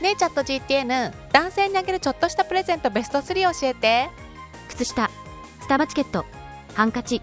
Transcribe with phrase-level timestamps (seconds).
[0.00, 4.08] ねえチャット GTN 男性にあげるちょっとしたプレゼントベスト3教えて。
[4.68, 5.10] 靴下
[5.60, 6.24] スタバチケット
[6.74, 7.20] ハンカチ。